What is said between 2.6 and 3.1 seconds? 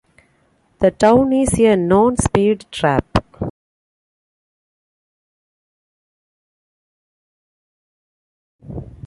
trap.